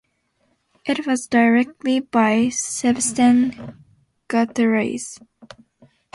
[0.83, 3.83] It was directed by Sebastian
[4.27, 5.19] Gutierrez.